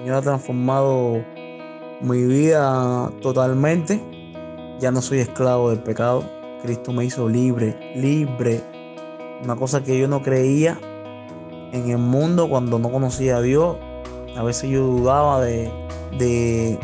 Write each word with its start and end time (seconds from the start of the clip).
Señor 0.00 0.16
ha 0.16 0.22
transformado 0.22 1.22
mi 2.00 2.24
vida 2.24 3.12
totalmente. 3.20 4.02
Ya 4.80 4.90
no 4.90 5.02
soy 5.02 5.18
esclavo 5.18 5.68
del 5.68 5.80
pecado. 5.80 6.24
Cristo 6.62 6.90
me 6.94 7.04
hizo 7.04 7.28
libre, 7.28 7.78
libre. 7.94 8.62
Una 9.44 9.56
cosa 9.56 9.84
que 9.84 9.98
yo 9.98 10.08
no 10.08 10.22
creía 10.22 10.80
en 11.72 11.90
el 11.90 11.98
mundo 11.98 12.48
cuando 12.48 12.78
no 12.78 12.90
conocía 12.90 13.36
a 13.36 13.42
Dios. 13.42 13.76
A 14.38 14.42
veces 14.42 14.70
yo 14.70 14.86
dudaba 14.86 15.42
de, 15.42 15.70
de, 16.18 16.78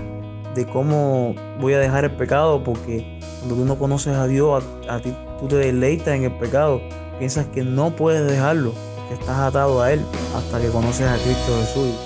de 0.54 0.66
cómo 0.66 1.34
voy 1.58 1.72
a 1.72 1.78
dejar 1.78 2.04
el 2.04 2.16
pecado 2.16 2.62
porque 2.62 3.18
cuando 3.38 3.54
tú 3.54 3.64
no 3.64 3.78
conoces 3.78 4.14
a 4.14 4.26
Dios, 4.26 4.62
a, 4.90 5.00
ti 5.00 5.16
tú 5.40 5.48
te 5.48 5.56
deleitas 5.56 6.08
en 6.08 6.24
el 6.24 6.32
pecado. 6.32 6.82
Piensas 7.18 7.46
que 7.46 7.64
no 7.64 7.96
puedes 7.96 8.30
dejarlo, 8.30 8.72
que 9.08 9.14
estás 9.14 9.38
atado 9.38 9.80
a 9.80 9.90
Él 9.90 10.04
hasta 10.36 10.60
que 10.60 10.68
conoces 10.68 11.06
a 11.06 11.14
Cristo 11.14 11.56
Jesús. 11.62 12.05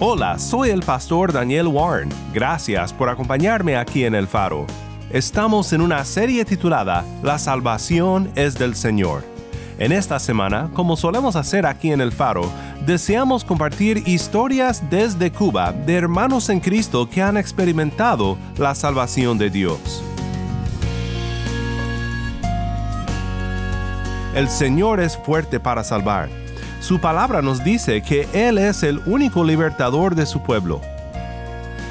Hola, 0.00 0.38
soy 0.38 0.70
el 0.70 0.82
pastor 0.82 1.32
Daniel 1.32 1.66
Warren. 1.66 2.08
Gracias 2.32 2.92
por 2.92 3.08
acompañarme 3.08 3.76
aquí 3.76 4.04
en 4.04 4.14
El 4.14 4.28
Faro. 4.28 4.64
Estamos 5.10 5.72
en 5.72 5.80
una 5.80 6.04
serie 6.04 6.44
titulada 6.44 7.04
La 7.20 7.36
salvación 7.36 8.30
es 8.36 8.54
del 8.54 8.76
Señor. 8.76 9.24
En 9.76 9.90
esta 9.90 10.20
semana, 10.20 10.70
como 10.72 10.96
solemos 10.96 11.34
hacer 11.34 11.66
aquí 11.66 11.90
en 11.90 12.00
El 12.00 12.12
Faro, 12.12 12.48
deseamos 12.86 13.44
compartir 13.44 14.04
historias 14.06 14.88
desde 14.88 15.32
Cuba 15.32 15.72
de 15.72 15.96
hermanos 15.96 16.48
en 16.48 16.60
Cristo 16.60 17.10
que 17.10 17.20
han 17.20 17.36
experimentado 17.36 18.38
la 18.56 18.76
salvación 18.76 19.36
de 19.36 19.50
Dios. 19.50 20.04
El 24.36 24.48
Señor 24.48 25.00
es 25.00 25.16
fuerte 25.16 25.58
para 25.58 25.82
salvar 25.82 26.28
su 26.80 27.00
palabra 27.00 27.42
nos 27.42 27.64
dice 27.64 28.02
que 28.02 28.28
Él 28.32 28.56
es 28.56 28.82
el 28.82 29.00
único 29.06 29.44
libertador 29.44 30.14
de 30.14 30.26
su 30.26 30.42
pueblo. 30.42 30.80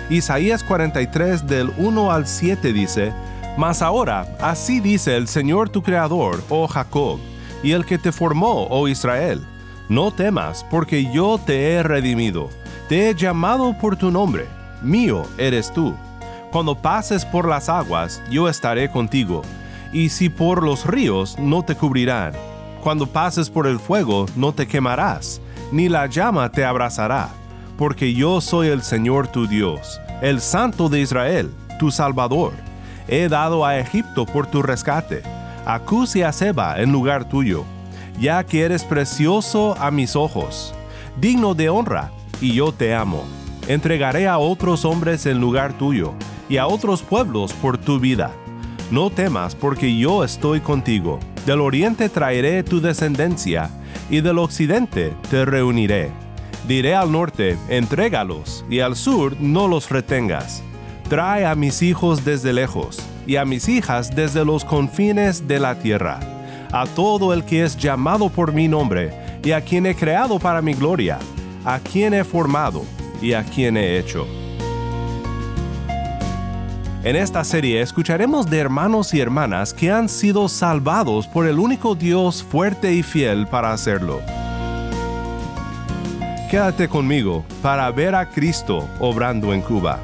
Isaías 0.10 0.64
43 0.64 1.46
del 1.46 1.72
1 1.78 2.12
al 2.12 2.26
7 2.26 2.72
dice, 2.72 3.12
Mas 3.58 3.82
ahora, 3.82 4.26
así 4.40 4.80
dice 4.80 5.18
el 5.18 5.28
Señor 5.28 5.70
tu 5.70 5.84
Creador, 5.84 6.42
oh 6.50 6.68
Jacob, 6.68 7.20
y 7.64 7.72
el 7.72 7.86
que 7.86 7.98
te 7.98 8.14
formó, 8.14 8.68
oh 8.70 8.88
Israel, 8.88 9.42
no 9.90 10.12
temas, 10.12 10.66
porque 10.70 11.12
yo 11.12 11.38
te 11.38 11.74
he 11.74 11.84
redimido, 11.84 12.50
te 12.88 13.10
he 13.10 13.16
llamado 13.16 13.78
por 13.78 13.98
tu 13.98 14.10
nombre, 14.10 14.46
mío 14.82 15.24
eres 15.38 15.74
tú. 15.74 15.96
Cuando 16.52 16.76
pases 16.76 17.26
por 17.26 17.48
las 17.48 17.68
aguas, 17.68 18.22
yo 18.32 18.48
estaré 18.48 18.90
contigo, 18.90 19.42
y 19.92 20.10
si 20.10 20.30
por 20.30 20.64
los 20.64 20.86
ríos, 20.86 21.38
no 21.38 21.64
te 21.64 21.76
cubrirán 21.76 22.34
cuando 22.82 23.08
pases 23.08 23.50
por 23.50 23.68
el 23.68 23.80
fuego 23.80 24.26
no 24.36 24.54
te 24.54 24.68
quemarás, 24.68 25.42
ni 25.72 25.90
la 25.90 26.08
llama 26.08 26.52
te 26.52 26.66
abrazará, 26.66 27.30
porque 27.78 28.14
yo 28.14 28.42
soy 28.42 28.68
el 28.68 28.82
Señor 28.82 29.28
tu 29.28 29.48
Dios, 29.48 30.00
el 30.22 30.42
Santo 30.42 30.90
de 30.90 31.02
Israel, 31.02 31.52
tu 31.80 31.92
Salvador. 31.92 32.54
He 33.08 33.30
dado 33.30 33.66
a 33.66 33.78
Egipto 33.78 34.26
por 34.26 34.48
tu 34.48 34.62
rescate, 34.62 35.24
a 35.66 35.80
Cus 35.80 36.16
y 36.16 36.24
a 36.24 36.32
Seba 36.32 36.80
en 36.82 36.92
lugar 36.92 37.30
tuyo, 37.30 37.64
ya 38.20 38.44
que 38.44 38.62
eres 38.62 38.84
precioso 38.84 39.76
a 39.80 39.92
mis 39.92 40.16
ojos, 40.16 40.74
digno 41.20 41.54
de 41.54 41.70
honra, 41.70 42.12
y 42.42 42.54
yo 42.54 42.72
te 42.72 42.94
amo. 42.94 43.24
Entregaré 43.68 44.28
a 44.28 44.38
otros 44.38 44.86
hombres 44.86 45.26
en 45.26 45.40
lugar 45.40 45.74
tuyo, 45.74 46.14
y 46.50 46.58
a 46.58 46.68
otros 46.68 47.02
pueblos 47.02 47.54
por 47.54 47.78
tu 47.78 48.00
vida. 48.00 48.32
No 48.92 49.10
temas, 49.10 49.56
porque 49.56 49.98
yo 49.98 50.24
estoy 50.24 50.62
contigo 50.62 51.20
del 51.48 51.62
oriente 51.62 52.10
traeré 52.10 52.62
tu 52.62 52.82
descendencia, 52.82 53.70
y 54.10 54.20
del 54.20 54.38
occidente 54.38 55.14
te 55.32 55.46
reuniré. 55.46 56.12
Diré 56.68 56.94
al 56.94 57.10
norte, 57.10 57.58
entrégalos, 57.70 58.66
y 58.70 58.82
al 58.82 58.98
sur, 58.98 59.40
no 59.40 59.70
los 59.70 59.90
retengas. 59.90 60.62
Trae 61.08 61.46
a 61.46 61.56
mis 61.56 61.82
hijos 61.82 62.26
desde 62.26 62.52
lejos, 62.52 63.00
y 63.26 63.38
a 63.38 63.46
mis 63.46 63.70
hijas 63.70 64.14
desde 64.14 64.44
los 64.44 64.66
confines 64.66 65.48
de 65.48 65.62
la 65.62 65.80
tierra. 65.80 66.20
A 66.74 66.86
todo 66.86 67.34
el 67.34 67.46
que 67.46 67.64
es 67.64 67.78
llamado 67.78 68.28
por 68.28 68.52
mi 68.52 68.68
nombre, 68.68 69.14
y 69.42 69.52
a 69.52 69.62
quien 69.62 69.86
he 69.86 69.96
creado 69.96 70.40
para 70.40 70.62
mi 70.62 70.74
gloria, 70.74 71.18
a 71.64 71.80
quien 71.80 72.14
he 72.14 72.26
formado, 72.26 72.84
y 73.22 73.32
a 73.32 73.46
quien 73.46 73.78
he 73.78 73.98
hecho. 73.98 74.28
En 77.08 77.16
esta 77.16 77.46
serie 77.46 77.80
escucharemos 77.80 78.50
de 78.50 78.58
hermanos 78.58 79.14
y 79.14 79.22
hermanas 79.22 79.74
que 79.74 79.90
han 79.90 80.10
sido 80.10 80.50
salvados 80.50 81.26
por 81.26 81.48
el 81.48 81.58
único 81.58 81.96
Dios 81.96 82.44
fuerte 82.44 82.92
y 82.92 83.02
fiel 83.02 83.48
para 83.48 83.72
hacerlo. 83.72 84.20
Quédate 86.52 86.90
conmigo 86.90 87.46
para 87.62 87.90
ver 87.92 88.14
a 88.14 88.30
Cristo 88.30 88.90
obrando 89.00 89.54
en 89.54 89.62
Cuba. 89.62 90.02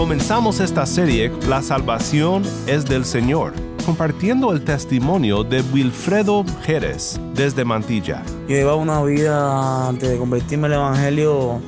Comenzamos 0.00 0.60
esta 0.60 0.86
serie 0.86 1.30
La 1.46 1.60
salvación 1.60 2.42
es 2.66 2.86
del 2.86 3.04
Señor, 3.04 3.52
compartiendo 3.84 4.50
el 4.50 4.64
testimonio 4.64 5.44
de 5.44 5.60
Wilfredo 5.74 6.42
Jerez 6.62 7.20
desde 7.34 7.66
Mantilla. 7.66 8.22
Yo 8.48 8.56
llevaba 8.56 8.76
una 8.76 9.02
vida, 9.02 9.88
antes 9.88 10.08
de 10.08 10.16
convertirme 10.16 10.68
al 10.68 10.72
Evangelio, 10.72 11.60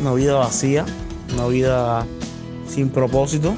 una 0.00 0.14
vida 0.14 0.36
vacía, 0.36 0.86
una 1.34 1.46
vida 1.48 2.06
sin 2.66 2.88
propósito. 2.88 3.54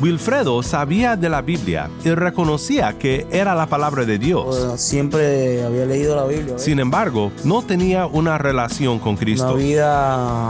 Wilfredo 0.00 0.62
sabía 0.62 1.16
de 1.16 1.28
la 1.28 1.42
Biblia 1.42 1.90
y 2.04 2.10
reconocía 2.10 2.96
que 2.96 3.26
era 3.32 3.56
la 3.56 3.66
palabra 3.66 4.04
de 4.04 4.20
Dios. 4.20 4.80
siempre 4.80 5.64
había 5.64 5.84
leído 5.84 6.14
la 6.14 6.26
Biblia. 6.26 6.58
Sin 6.58 6.78
embargo, 6.78 7.32
no 7.42 7.62
tenía 7.62 8.06
una 8.06 8.38
relación 8.38 9.00
con 9.00 9.16
Cristo. 9.16 9.54
Una 9.54 9.62
vida 9.64 10.48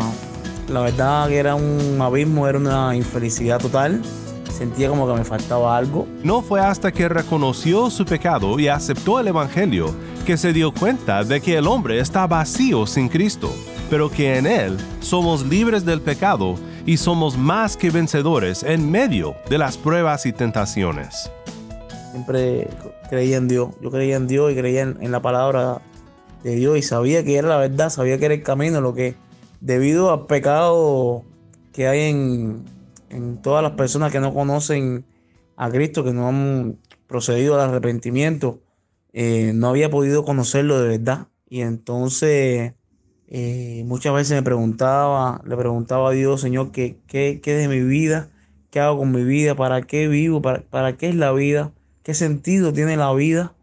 la 0.69 0.81
verdad 0.81 1.29
que 1.29 1.37
era 1.37 1.55
un 1.55 1.99
abismo, 2.01 2.47
era 2.49 2.59
una 2.59 2.97
infelicidad 2.97 3.61
total. 3.61 4.03
Sentía 4.51 4.89
como 4.89 5.07
que 5.07 5.15
me 5.15 5.25
faltaba 5.25 5.77
algo. 5.77 6.07
No 6.23 6.43
fue 6.43 6.61
hasta 6.61 6.93
que 6.93 7.09
reconoció 7.09 7.91
su 7.91 8.05
pecado 8.05 8.59
y 8.59 8.69
aceptó 8.69 9.19
el 9.19 9.29
Evangelio 9.29 9.95
que 10.27 10.37
se 10.37 10.53
dio 10.53 10.73
cuenta 10.73 11.25
de 11.25 11.41
que 11.41 11.57
el 11.57 11.67
hombre 11.67 11.99
está 11.99 12.27
vacío 12.27 12.87
sin 12.87 13.09
Cristo, 13.09 13.51
pero 13.91 14.11
que 14.11 14.39
en 14.39 14.47
Él 14.47 14.77
somos 15.01 15.45
libres 15.45 15.85
del 15.85 16.01
pecado 16.01 16.57
y 16.87 16.97
somos 16.97 17.37
más 17.37 17.77
que 17.77 17.91
vencedores 17.91 18.63
en 18.63 18.91
medio 18.91 19.35
de 19.51 19.59
las 19.59 19.77
pruebas 19.77 20.27
y 20.27 20.33
tentaciones. 20.33 21.31
Siempre 22.13 22.69
creía 23.11 23.39
en 23.39 23.49
Dios, 23.49 23.71
yo 23.81 23.91
creía 23.91 24.17
en 24.17 24.29
Dios 24.29 24.53
y 24.53 24.55
creía 24.55 24.83
en, 24.83 24.99
en 25.01 25.11
la 25.11 25.21
palabra 25.21 25.81
de 26.45 26.55
Dios 26.55 26.79
y 26.79 26.83
sabía 26.83 27.25
que 27.25 27.37
era 27.37 27.49
la 27.49 27.57
verdad, 27.57 27.91
sabía 27.91 28.19
que 28.19 28.27
era 28.27 28.35
el 28.35 28.43
camino, 28.43 28.81
lo 28.81 28.95
que 28.95 29.17
debido 29.63 30.13
al 30.13 30.27
pecado 30.27 31.25
que 31.73 31.87
hay 31.87 32.11
en, 32.11 32.65
todas 33.43 33.63
las 33.63 33.73
personas 33.73 34.11
que 34.11 34.21
no 34.21 34.35
conocen 34.35 35.05
a 35.57 35.71
Cristo, 35.71 36.03
que 36.03 36.13
no 36.13 36.29
han 36.29 36.79
procedido 37.07 37.55
al 37.55 37.69
arrepentimiento, 37.69 38.61
eh, 39.13 39.53
no 39.55 39.69
había 39.69 39.91
podido 39.91 40.25
conocerlo 40.25 40.81
de 40.81 40.99
verdad. 40.99 41.29
Y 41.49 41.61
entonces 41.61 42.73
eh, 43.29 43.85
muchas 43.87 44.15
veces 44.15 44.37
me 44.37 44.43
preguntaba, 44.43 45.43
le 45.47 45.57
preguntaba 45.57 46.11
a 46.11 46.13
Dios, 46.13 46.41
Señor, 46.41 46.73
¿qué, 46.73 46.99
qué, 47.07 47.41
qué 47.43 47.55
de 47.55 47.69
mi 47.69 47.81
vida? 47.81 48.31
¿Qué 48.71 48.81
hago 48.81 48.99
con 48.99 49.13
mi 49.13 49.23
vida? 49.23 49.55
¿Para 49.55 49.83
qué 49.83 50.09
vivo? 50.09 50.43
¿Para, 50.43 50.63
para 50.63 50.97
qué 50.97 51.11
es 51.11 51.15
la 51.15 51.33
vida? 51.33 51.73
¿Qué 52.03 52.15
sentido 52.15 52.73
tiene 52.73 52.97
la 52.97 53.13
vida? 53.13 53.55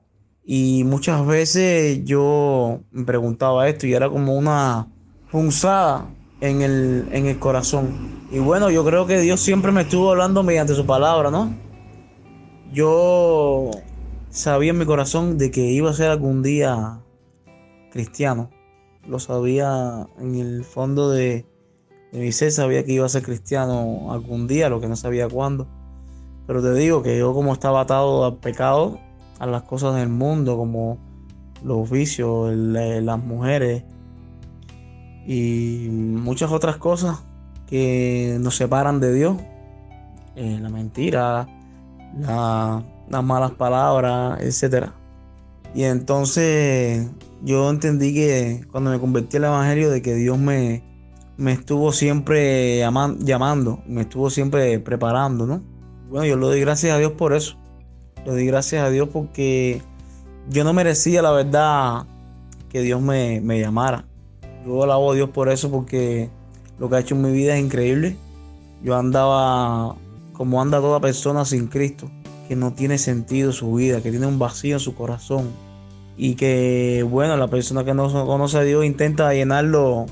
Y 0.46 0.84
muchas 0.86 1.26
veces 1.26 2.06
yo 2.06 2.82
me 2.92 3.04
preguntaba 3.04 3.68
esto 3.68 3.88
y 3.88 3.94
era 3.94 4.10
como 4.10 4.38
una 4.38 4.88
punzada 5.32 6.10
en 6.42 6.62
el, 6.62 7.08
en 7.12 7.26
el 7.26 7.40
corazón. 7.40 8.28
Y 8.32 8.40
bueno, 8.40 8.70
yo 8.70 8.86
creo 8.86 9.06
que 9.06 9.20
Dios 9.20 9.40
siempre 9.40 9.72
me 9.72 9.82
estuvo 9.82 10.12
hablando 10.12 10.44
mediante 10.44 10.76
su 10.76 10.86
palabra, 10.86 11.32
¿no? 11.32 11.54
Yo 12.72 13.72
sabía 14.30 14.72
en 14.72 14.78
mi 14.78 14.86
corazón 14.86 15.38
de 15.38 15.52
que 15.52 15.62
iba 15.62 15.90
a 15.90 15.94
ser 15.94 16.10
algún 16.12 16.44
día 16.44 17.00
cristiano. 17.92 18.50
Lo 19.08 19.20
sabía 19.20 20.08
en 20.20 20.36
el 20.36 20.64
fondo 20.64 21.10
de, 21.10 21.46
mi 22.12 22.32
ser, 22.32 22.52
sabía 22.52 22.84
que 22.86 22.94
iba 22.94 23.06
a 23.06 23.10
ser 23.10 23.24
cristiano 23.24 24.12
algún 24.12 24.48
día, 24.48 24.70
lo 24.70 24.80
que 24.80 24.88
no 24.88 24.96
sabía 24.96 25.28
cuándo. 25.28 25.68
Pero 26.46 26.62
te 26.62 26.74
digo 26.74 27.04
que 27.04 27.18
yo 27.18 27.34
como 27.34 27.54
estaba 27.54 27.82
atado 27.82 28.26
al 28.26 28.38
pecado, 28.38 29.00
a 29.40 29.46
las 29.46 29.64
cosas 29.64 29.96
del 29.96 30.10
mundo, 30.10 30.58
como 30.58 30.98
los 31.64 31.90
vicios, 31.90 32.54
las 32.54 33.20
mujeres 33.20 33.84
y 35.32 35.90
muchas 35.92 36.52
otras 36.52 36.78
cosas 36.78 37.20
que 37.68 38.38
nos 38.40 38.56
separan 38.56 39.00
de 39.00 39.14
Dios, 39.14 39.38
eh, 40.36 40.58
la 40.60 40.70
mentira, 40.70 41.48
las 42.20 43.24
malas 43.24 43.52
palabras, 43.52 44.42
etc. 44.42 44.88
Y 45.76 45.84
entonces 45.84 47.08
yo 47.44 47.70
entendí 47.70 48.12
que 48.12 48.66
cuando 48.72 48.90
me 48.90 49.00
convertí 49.00 49.38
al 49.38 49.44
Evangelio 49.44 49.92
de 49.92 50.02
que 50.02 50.16
Dios 50.16 50.40
me, 50.40 50.82
me 51.38 51.52
estuvo 51.52 51.92
siempre 51.92 52.80
llamando, 52.80 53.84
me 53.86 54.02
estuvo 54.02 54.32
siempre 54.32 54.80
preparando, 54.80 55.46
¿no? 55.46 55.62
Bueno, 56.10 56.26
yo 56.26 56.38
le 56.38 56.48
doy 56.48 56.60
gracias 56.62 56.96
a 56.96 56.98
Dios 56.98 57.12
por 57.12 57.34
eso. 57.34 57.56
Le 58.26 58.32
doy 58.32 58.48
gracias 58.48 58.84
a 58.84 58.90
Dios 58.90 59.10
porque 59.14 59.84
yo 60.50 60.64
no 60.64 60.74
merecía 60.74 61.22
la 61.22 61.30
verdad 61.30 62.08
que 62.70 62.82
Dios 62.82 63.00
me, 63.00 63.42
me 63.42 63.60
llamara. 63.60 64.06
Yo 64.66 64.84
alabo 64.84 65.12
a 65.12 65.16
Dios 65.16 65.30
por 65.30 65.50
eso 65.50 65.72
porque 65.72 66.30
lo 66.78 66.90
que 66.90 66.96
ha 66.96 67.00
hecho 67.00 67.16
en 67.16 67.22
mi 67.22 67.32
vida 67.32 67.56
es 67.56 67.64
increíble. 67.64 68.18
Yo 68.84 68.96
andaba 68.96 69.96
como 70.34 70.62
anda 70.62 70.80
toda 70.80 71.00
persona 71.02 71.44
sin 71.44 71.68
Cristo, 71.68 72.10
que 72.48 72.56
no 72.56 72.74
tiene 72.74 72.98
sentido 72.98 73.52
su 73.52 73.74
vida, 73.74 74.02
que 74.02 74.12
tiene 74.12 74.26
un 74.26 74.40
vacío 74.40 74.76
en 74.76 74.80
su 74.80 74.96
corazón. 74.96 75.50
Y 76.18 76.36
que, 76.36 77.06
bueno, 77.10 77.38
la 77.38 77.48
persona 77.48 77.84
que 77.84 77.94
no 77.94 78.10
conoce 78.26 78.58
a 78.58 78.62
Dios 78.62 78.86
intenta 78.86 79.34
llenarlo 79.34 80.06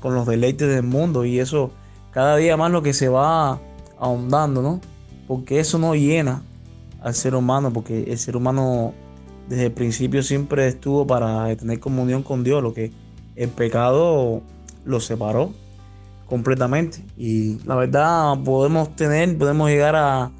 con 0.00 0.14
los 0.14 0.26
deleites 0.26 0.68
del 0.68 0.82
mundo. 0.82 1.24
Y 1.24 1.38
eso 1.38 1.70
cada 2.12 2.36
día 2.36 2.56
más 2.56 2.70
lo 2.70 2.82
que 2.82 2.92
se 2.92 3.08
va 3.08 3.60
ahondando, 3.98 4.62
¿no? 4.62 4.80
Porque 5.28 5.60
eso 5.60 5.78
no 5.78 5.94
llena 5.94 6.42
al 7.00 7.14
ser 7.14 7.34
humano, 7.34 7.72
porque 7.72 8.04
el 8.04 8.18
ser 8.18 8.36
humano 8.36 8.94
desde 9.48 9.66
el 9.66 9.72
principio 9.72 10.22
siempre 10.22 10.66
estuvo 10.66 11.06
para 11.06 11.54
tener 11.56 11.78
comunión 11.78 12.22
con 12.22 12.42
Dios, 12.42 12.62
lo 12.62 12.72
que 12.72 12.90
el 13.36 13.50
pecado 13.50 14.42
lo 14.84 15.00
separó 15.00 15.52
completamente. 16.26 17.04
Y 17.16 17.58
la 17.64 17.76
verdad 17.76 18.38
podemos 18.44 18.94
tener, 18.96 19.36
podemos 19.38 19.70
llegar 19.70 19.94
a, 19.96 20.32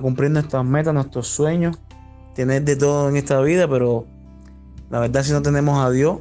cumplir 0.00 0.30
nuestras 0.30 0.64
metas, 0.64 0.92
nuestros 0.92 1.28
sueños, 1.28 1.78
tener 2.34 2.64
de 2.64 2.74
todo 2.74 3.08
en 3.08 3.16
esta 3.16 3.40
vida, 3.40 3.68
pero 3.68 4.06
la 4.90 4.98
verdad 4.98 5.22
si 5.22 5.30
no 5.30 5.40
tenemos 5.40 5.78
a 5.84 5.90
Dios, 5.90 6.18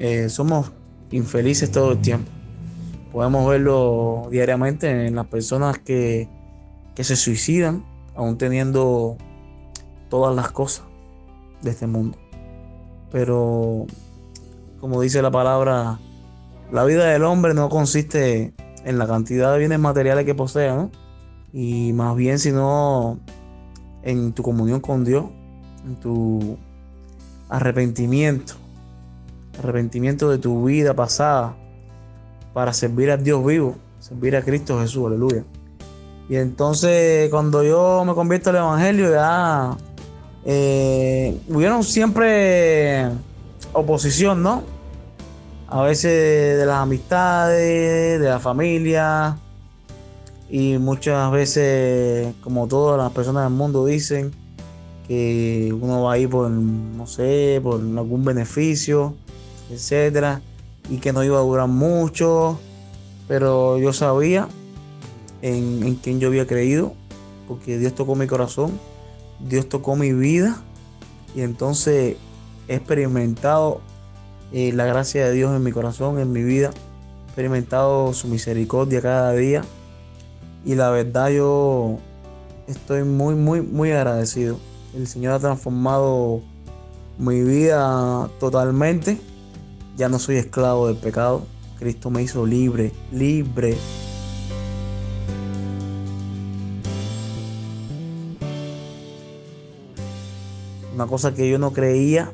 eh, 0.00 0.28
somos 0.28 0.72
infelices 1.12 1.70
todo 1.70 1.92
el 1.92 2.00
tiempo. 2.00 2.28
Podemos 3.12 3.48
verlo 3.48 4.26
diariamente 4.32 5.06
en 5.06 5.14
las 5.14 5.26
personas 5.26 5.78
que, 5.78 6.28
que 6.96 7.04
se 7.04 7.14
suicidan, 7.14 7.84
aún 8.16 8.36
teniendo 8.36 9.16
todas 10.08 10.34
las 10.34 10.50
cosas 10.50 10.84
de 11.62 11.70
este 11.70 11.86
mundo. 11.86 12.18
Pero, 13.12 13.86
como 14.84 15.00
dice 15.00 15.22
la 15.22 15.30
palabra, 15.30 15.98
la 16.70 16.84
vida 16.84 17.06
del 17.06 17.24
hombre 17.24 17.54
no 17.54 17.70
consiste 17.70 18.52
en 18.84 18.98
la 18.98 19.06
cantidad 19.06 19.50
de 19.54 19.58
bienes 19.60 19.78
materiales 19.78 20.26
que 20.26 20.34
posea, 20.34 20.74
¿no? 20.74 20.90
Y 21.54 21.94
más 21.94 22.14
bien, 22.14 22.38
sino 22.38 23.18
en 24.02 24.34
tu 24.34 24.42
comunión 24.42 24.80
con 24.80 25.02
Dios, 25.02 25.24
en 25.86 25.96
tu 25.96 26.58
arrepentimiento, 27.48 28.56
arrepentimiento 29.58 30.28
de 30.28 30.36
tu 30.36 30.64
vida 30.64 30.92
pasada 30.92 31.56
para 32.52 32.74
servir 32.74 33.10
a 33.10 33.16
Dios 33.16 33.42
vivo, 33.42 33.76
servir 34.00 34.36
a 34.36 34.42
Cristo 34.42 34.78
Jesús, 34.80 35.06
aleluya. 35.06 35.44
Y 36.28 36.36
entonces 36.36 37.30
cuando 37.30 37.62
yo 37.62 38.04
me 38.04 38.12
convierto 38.12 38.50
al 38.50 38.56
Evangelio 38.56 39.10
ya 39.12 39.78
eh, 40.44 41.40
hubieron 41.48 41.82
siempre 41.84 43.08
oposición, 43.72 44.42
¿no? 44.42 44.73
A 45.68 45.82
veces 45.82 46.58
de 46.58 46.66
las 46.66 46.76
amistades, 46.76 48.20
de 48.20 48.28
la 48.28 48.38
familia 48.38 49.38
y 50.50 50.78
muchas 50.78 51.32
veces, 51.32 52.34
como 52.42 52.68
todas 52.68 52.98
las 52.98 53.12
personas 53.12 53.44
del 53.44 53.54
mundo 53.54 53.86
dicen, 53.86 54.32
que 55.08 55.74
uno 55.78 56.04
va 56.04 56.14
a 56.14 56.18
ir 56.18 56.28
por, 56.28 56.50
no 56.50 57.06
sé, 57.06 57.60
por 57.62 57.80
algún 57.80 58.24
beneficio, 58.24 59.14
etcétera, 59.70 60.42
y 60.88 60.98
que 60.98 61.12
no 61.12 61.24
iba 61.24 61.38
a 61.38 61.42
durar 61.42 61.68
mucho, 61.68 62.58
pero 63.26 63.78
yo 63.78 63.92
sabía 63.92 64.48
en, 65.42 65.82
en 65.82 65.94
quien 65.96 66.20
yo 66.20 66.28
había 66.28 66.46
creído, 66.46 66.94
porque 67.48 67.78
Dios 67.78 67.94
tocó 67.94 68.14
mi 68.14 68.26
corazón, 68.26 68.78
Dios 69.40 69.68
tocó 69.68 69.96
mi 69.96 70.12
vida, 70.12 70.62
y 71.34 71.40
entonces 71.40 72.16
he 72.68 72.74
experimentado 72.74 73.80
eh, 74.52 74.72
la 74.72 74.86
gracia 74.86 75.26
de 75.26 75.32
Dios 75.32 75.54
en 75.54 75.62
mi 75.62 75.72
corazón, 75.72 76.18
en 76.18 76.32
mi 76.32 76.42
vida, 76.42 76.70
he 76.70 77.24
experimentado 77.26 78.12
su 78.12 78.28
misericordia 78.28 79.00
cada 79.00 79.32
día, 79.32 79.62
y 80.64 80.74
la 80.74 80.90
verdad 80.90 81.30
yo 81.30 81.98
estoy 82.66 83.04
muy, 83.04 83.34
muy, 83.34 83.60
muy 83.60 83.92
agradecido. 83.92 84.58
El 84.94 85.06
Señor 85.06 85.34
ha 85.34 85.38
transformado 85.38 86.40
mi 87.18 87.42
vida 87.42 88.30
totalmente. 88.40 89.20
Ya 89.96 90.08
no 90.08 90.18
soy 90.18 90.36
esclavo 90.36 90.88
del 90.88 90.96
pecado. 90.96 91.42
Cristo 91.78 92.10
me 92.10 92.22
hizo 92.22 92.46
libre, 92.46 92.92
libre. 93.12 93.76
Una 100.94 101.06
cosa 101.06 101.34
que 101.34 101.50
yo 101.50 101.58
no 101.58 101.72
creía 101.72 102.32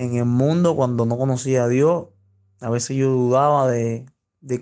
en 0.00 0.16
el 0.16 0.24
mundo 0.24 0.74
cuando 0.74 1.04
no 1.04 1.18
conocía 1.18 1.64
a 1.64 1.68
Dios. 1.68 2.06
A 2.60 2.70
veces 2.70 2.96
yo 2.96 3.10
dudaba 3.10 3.70
de, 3.70 4.06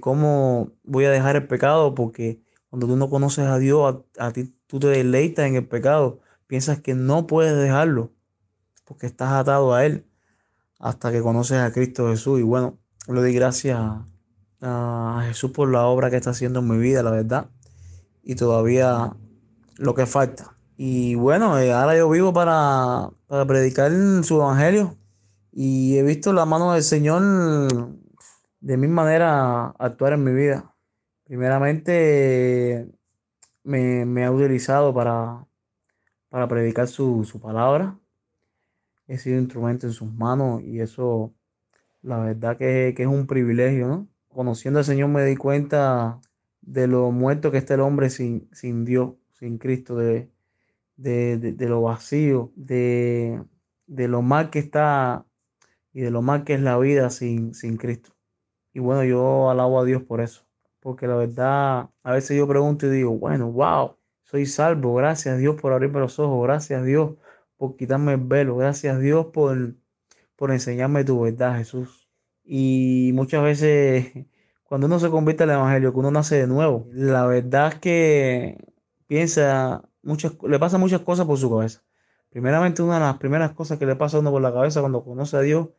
cómo 0.00 0.73
voy 0.83 1.04
a 1.04 1.11
dejar 1.11 1.37
el 1.37 1.47
pecado 1.47 1.95
porque 1.95 2.42
cuando 2.71 2.88
tú 2.88 2.97
no 2.97 3.09
conoces 3.09 3.47
a 3.47 3.59
Dios, 3.59 4.02
a, 4.18 4.26
a 4.26 4.33
ti 4.33 4.52
tú 4.66 4.80
te 4.80 4.88
deleitas 4.88 5.47
en 5.47 5.54
el 5.54 5.66
pecado 5.66 6.21
piensas 6.49 6.80
que 6.80 6.95
no 6.95 7.26
puedes 7.28 7.57
dejarlo 7.57 8.11
porque 8.85 9.07
estás 9.07 9.33
atado 9.33 9.75
a 9.75 9.87
Él 9.87 10.07
hasta 10.80 11.12
que 11.12 11.23
conoces 11.23 11.59
a 11.59 11.73
Cristo 11.73 12.09
Jesús. 12.09 12.40
Y 12.40 12.42
bueno, 12.42 12.78
le 13.07 13.21
doy 13.21 13.33
gracias 13.33 13.78
a 14.61 15.25
Jesús 15.28 15.52
por 15.52 15.71
la 15.71 15.85
obra 15.85 16.11
que 16.11 16.16
está 16.16 16.30
haciendo 16.30 16.61
en 16.61 16.68
mi 16.68 16.78
vida, 16.78 17.04
la 17.04 17.12
verdad. 17.12 17.50
Y 18.25 18.35
todavía 18.35 19.14
lo 19.76 19.95
que 19.95 20.07
falta. 20.07 20.57
Y 20.76 21.14
bueno, 21.14 21.59
eh, 21.59 21.73
ahora 21.73 21.97
yo 21.97 22.09
vivo 22.11 22.33
para, 22.33 23.11
para 23.26 23.47
predicar 23.47 23.92
su 24.25 24.37
evangelio. 24.37 24.98
Y 25.61 25.99
he 25.99 26.05
visto 26.05 26.33
la 26.33 26.45
mano 26.45 26.73
del 26.73 26.85
Señor 26.85 27.21
de 28.61 28.77
mi 28.77 28.87
manera 28.87 29.71
actuar 29.71 30.12
en 30.12 30.23
mi 30.23 30.33
vida. 30.33 30.73
Primeramente 31.25 32.88
me, 33.65 34.07
me 34.07 34.25
ha 34.25 34.31
utilizado 34.31 34.95
para, 34.95 35.49
para 36.29 36.47
predicar 36.47 36.87
su, 36.87 37.27
palabra. 37.43 37.99
He 39.09 39.19
sido 39.19 39.41
instrumento 39.41 39.88
en 39.88 39.93
sus 39.93 40.09
manos 40.12 40.62
y 40.62 40.79
eso, 40.79 41.35
la 42.03 42.21
verdad 42.21 42.57
que, 42.57 42.95
es 42.97 43.07
un 43.09 43.27
privilegio, 43.27 43.88
¿no? 43.88 44.09
Conociendo 44.29 44.79
al 44.79 44.85
Señor 44.85 45.09
me 45.09 45.25
di 45.25 45.35
cuenta 45.35 46.21
de 46.61 46.87
lo 46.87 47.11
muerto 47.11 47.50
que 47.50 47.59
está 47.59 47.75
el 47.75 47.81
hombre 47.81 48.11
sin, 48.11 48.49
sin 48.53 48.85
Dios, 48.85 49.15
sin 49.33 49.59
Cristo, 49.59 49.97
de, 49.97 50.31
de, 50.97 51.69
lo 51.69 51.83
vacío, 51.83 52.53
de, 52.55 53.43
lo 53.88 54.23
mal 54.23 54.50
que 54.50 54.61
está 54.61 55.25
y 55.99 56.02
de 56.02 56.12
lo 56.12 56.23
mal 56.23 56.45
que 56.45 56.55
es 56.55 56.61
la 56.61 56.78
vida 56.78 57.11
sin, 57.11 57.55
sin 57.55 57.76
Cristo. 57.76 58.12
Y 58.73 58.78
bueno, 58.78 59.02
yo 59.02 59.50
alabo 59.50 59.81
a 59.81 59.85
Dios 59.85 60.00
por 60.05 60.21
eso, 60.21 60.47
porque 60.78 61.09
la 61.09 61.17
verdad, 61.17 61.90
a 62.05 62.12
veces 62.12 62.37
yo 62.37 62.47
pregunto 62.47 62.87
y 62.87 62.90
digo, 62.90 63.19
bueno, 63.19 63.50
wow, 63.50 63.97
soy 64.23 64.47
salvo. 64.47 64.95
Gracias 64.95 65.35
a 65.35 65.38
Dios 65.38 65.61
por 65.61 65.73
abrirme 65.73 65.99
los 65.99 66.21
ojos. 66.21 66.40
Gracias 66.45 66.81
a 66.81 66.85
Dios 66.85 67.17
por 67.57 67.76
quitarme 67.76 68.12
el 68.12 68.21
velo. 68.21 68.57
Gracias 68.57 68.95
a 68.95 68.99
Dios 69.00 69.26
por, 69.33 69.75
por 70.37 70.52
enseñarme 70.52 71.02
tu 71.02 71.21
verdad, 71.21 71.57
Jesús. 71.57 72.09
Y 72.45 73.11
muchas 73.14 73.43
veces 73.43 74.12
cuando 74.62 74.87
uno 74.87 75.00
se 75.00 75.11
convierte 75.11 75.43
al 75.43 75.50
Evangelio, 75.50 75.93
que 75.93 75.99
uno 75.99 76.12
nace 76.12 76.37
de 76.37 76.47
nuevo, 76.47 76.87
la 76.93 77.26
verdad 77.26 77.73
es 77.73 77.81
que 77.81 78.59
piensa 79.09 79.83
muchas, 80.02 80.35
le 80.47 80.61
pasa 80.61 80.78
muchas 80.78 81.00
cosas 81.00 81.26
por 81.26 81.38
su 81.38 81.50
cabeza. 81.50 81.83
Primeramente, 82.31 82.83
una 82.83 82.95
de 82.95 83.00
las 83.00 83.19
primeras 83.19 83.50
cosas 83.50 83.81
que 83.81 83.87
le 83.87 83.97
pasa 83.97 84.19
a 84.19 84.21
uno 84.21 84.31
por 84.31 84.43
la 84.43 84.52
cabeza 84.52 84.78
cuando 84.81 85.02
conoce 85.02 85.37
a 85.37 85.40
Dios 85.40 85.71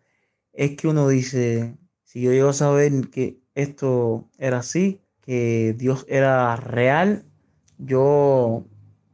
es 0.59 0.75
que 0.75 0.89
uno 0.89 1.07
dice, 1.07 1.77
si 2.03 2.19
yo 2.19 2.31
llego 2.33 2.49
a 2.49 2.53
saber 2.53 3.09
que 3.09 3.39
esto 3.55 4.27
era 4.37 4.57
así, 4.57 4.99
que 5.21 5.73
Dios 5.77 6.05
era 6.09 6.53
real, 6.57 7.23
yo 7.77 8.65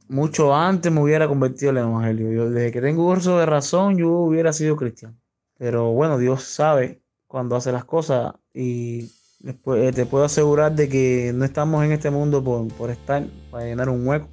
mucho 0.08 0.56
antes 0.56 0.92
me 0.92 1.02
hubiera 1.02 1.28
convertido 1.28 1.70
al 1.70 1.78
Evangelio. 1.78 2.32
Yo, 2.32 2.50
desde 2.50 2.72
que 2.72 2.82
tengo 2.82 3.06
uso 3.06 3.38
de 3.38 3.46
razón, 3.46 3.96
yo 3.96 4.10
hubiera 4.10 4.54
sido 4.54 4.76
cristiano. 4.76 5.16
Pero 5.56 5.92
bueno, 5.92 6.18
Dios 6.18 6.42
sabe 6.42 7.04
cuando 7.28 7.56
hace 7.56 7.72
las 7.72 7.86
cosas 7.86 8.34
y 8.52 9.12
después, 9.40 9.94
te 9.94 10.08
puedo 10.08 10.26
asegurar 10.26 10.74
de 10.74 10.90
que 10.90 11.32
no 11.36 11.46
estamos 11.46 11.86
en 11.86 11.92
este 11.92 12.10
mundo 12.10 12.44
por, 12.44 12.68
por 12.70 12.90
estar, 12.90 13.24
para 13.52 13.66
llenar 13.66 13.90
un 13.90 14.08
hueco. 14.08 14.30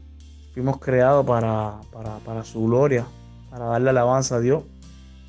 Fuimos 0.54 0.78
creados 0.78 1.26
para, 1.26 1.78
para, 1.92 2.16
para 2.20 2.42
su 2.42 2.64
gloria, 2.64 3.04
para 3.50 3.66
darle 3.66 3.90
alabanza 3.90 4.36
a 4.36 4.40
Dios. 4.40 4.62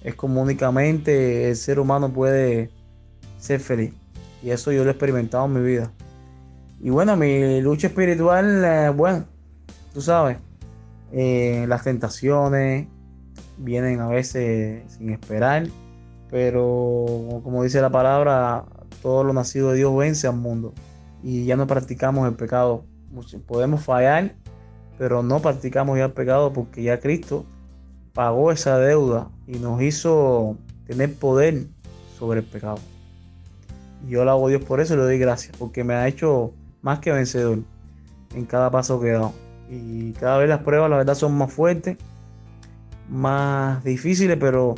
Es 0.03 0.15
como 0.15 0.41
únicamente 0.41 1.49
el 1.49 1.55
ser 1.55 1.79
humano 1.79 2.11
puede 2.11 2.69
ser 3.37 3.59
feliz. 3.59 3.93
Y 4.41 4.49
eso 4.49 4.71
yo 4.71 4.83
lo 4.83 4.89
he 4.89 4.91
experimentado 4.91 5.45
en 5.45 5.53
mi 5.53 5.61
vida. 5.61 5.91
Y 6.81 6.89
bueno, 6.89 7.15
mi 7.15 7.61
lucha 7.61 7.87
espiritual, 7.87 8.63
eh, 8.65 8.89
bueno, 8.89 9.25
tú 9.93 10.01
sabes, 10.01 10.37
eh, 11.13 11.65
las 11.69 11.83
tentaciones 11.83 12.87
vienen 13.57 14.01
a 14.01 14.07
veces 14.07 14.83
sin 14.91 15.11
esperar, 15.11 15.67
pero 16.29 17.05
como 17.43 17.63
dice 17.63 17.79
la 17.79 17.89
palabra, 17.89 18.65
todo 19.01 19.23
lo 19.23 19.31
nacido 19.31 19.71
de 19.71 19.77
Dios 19.77 19.95
vence 19.95 20.27
al 20.27 20.35
mundo 20.35 20.73
y 21.21 21.45
ya 21.45 21.55
no 21.55 21.67
practicamos 21.67 22.27
el 22.27 22.35
pecado. 22.35 22.83
Podemos 23.47 23.83
fallar, 23.83 24.35
pero 24.97 25.23
no 25.23 25.39
practicamos 25.39 25.97
ya 25.97 26.05
el 26.05 26.11
pecado 26.11 26.51
porque 26.51 26.83
ya 26.83 26.99
Cristo 26.99 27.45
pagó 28.13 28.51
esa 28.51 28.77
deuda 28.77 29.29
y 29.47 29.57
nos 29.57 29.81
hizo 29.81 30.57
tener 30.85 31.13
poder 31.15 31.65
sobre 32.17 32.39
el 32.41 32.45
pecado. 32.45 32.79
Y 34.07 34.11
yo 34.11 34.23
le 34.23 34.31
hago 34.31 34.47
a 34.47 34.49
Dios 34.49 34.63
por 34.63 34.79
eso 34.79 34.93
y 34.93 34.97
le 34.97 35.03
doy 35.03 35.17
gracias, 35.17 35.55
porque 35.57 35.83
me 35.83 35.93
ha 35.93 36.07
hecho 36.07 36.53
más 36.81 36.99
que 36.99 37.11
vencedor 37.11 37.59
en 38.35 38.45
cada 38.45 38.69
paso 38.69 38.99
que 38.99 39.09
he 39.09 39.11
dado. 39.13 39.33
Y 39.69 40.11
cada 40.13 40.37
vez 40.37 40.49
las 40.49 40.59
pruebas, 40.59 40.89
la 40.89 40.97
verdad, 40.97 41.15
son 41.15 41.37
más 41.37 41.51
fuertes, 41.51 41.97
más 43.09 43.83
difíciles, 43.83 44.37
pero 44.39 44.75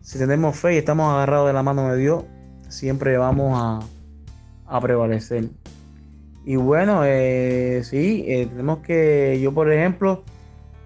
si 0.00 0.18
tenemos 0.18 0.56
fe 0.56 0.74
y 0.74 0.78
estamos 0.78 1.12
agarrados 1.12 1.48
de 1.48 1.52
la 1.52 1.62
mano 1.62 1.92
de 1.92 1.98
Dios, 1.98 2.24
siempre 2.68 3.18
vamos 3.18 3.60
a, 3.60 3.80
a 4.66 4.80
prevalecer. 4.80 5.48
Y 6.44 6.56
bueno, 6.56 7.02
eh, 7.04 7.82
sí, 7.84 8.24
eh, 8.28 8.46
tenemos 8.46 8.78
que, 8.78 9.40
yo 9.42 9.52
por 9.52 9.70
ejemplo, 9.70 10.22